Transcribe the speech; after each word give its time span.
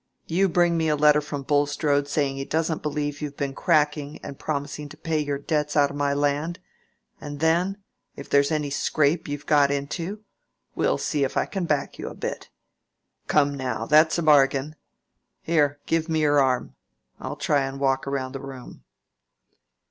You 0.25 0.49
bring 0.49 0.77
me 0.77 0.89
a 0.89 0.95
letter 0.95 1.21
from 1.21 1.43
Bulstrode 1.43 2.07
saying 2.07 2.35
he 2.37 2.43
doesn't 2.43 2.81
believe 2.81 3.21
you've 3.21 3.37
been 3.37 3.53
cracking 3.53 4.17
and 4.25 4.39
promising 4.39 4.89
to 4.89 4.97
pay 4.97 5.19
your 5.19 5.37
debts 5.37 5.77
out 5.77 5.91
o' 5.91 5.93
my 5.93 6.11
land, 6.11 6.57
and 7.19 7.39
then, 7.39 7.77
if 8.15 8.27
there's 8.27 8.49
any 8.51 8.71
scrape 8.71 9.27
you've 9.27 9.45
got 9.45 9.69
into, 9.69 10.23
we'll 10.73 10.97
see 10.97 11.23
if 11.23 11.37
I 11.37 11.45
can't 11.45 11.67
back 11.69 11.99
you 11.99 12.07
a 12.09 12.15
bit. 12.15 12.49
Come 13.27 13.55
now! 13.55 13.85
That's 13.85 14.17
a 14.17 14.23
bargain. 14.23 14.75
Here, 15.43 15.79
give 15.85 16.09
me 16.09 16.21
your 16.21 16.39
arm. 16.39 16.73
I'll 17.19 17.35
try 17.35 17.61
and 17.61 17.79
walk 17.79 18.07
round 18.07 18.33
the 18.33 18.41
room." 18.41 18.83